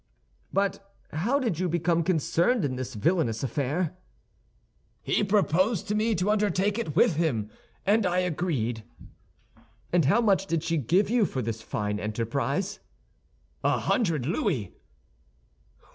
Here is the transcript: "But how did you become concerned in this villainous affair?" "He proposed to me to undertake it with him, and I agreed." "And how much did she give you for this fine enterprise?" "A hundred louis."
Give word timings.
"But 0.51 0.93
how 1.13 1.37
did 1.37 1.59
you 1.59 1.69
become 1.69 2.01
concerned 2.03 2.65
in 2.65 2.75
this 2.75 2.95
villainous 2.95 3.43
affair?" 3.43 3.95
"He 5.03 5.23
proposed 5.23 5.87
to 5.89 5.93
me 5.93 6.15
to 6.15 6.31
undertake 6.31 6.79
it 6.79 6.95
with 6.95 7.17
him, 7.17 7.51
and 7.85 8.03
I 8.03 8.17
agreed." 8.21 8.83
"And 9.93 10.05
how 10.05 10.19
much 10.19 10.47
did 10.47 10.63
she 10.63 10.77
give 10.77 11.11
you 11.11 11.23
for 11.25 11.43
this 11.43 11.61
fine 11.61 11.99
enterprise?" 11.99 12.79
"A 13.63 13.77
hundred 13.77 14.25
louis." 14.25 14.73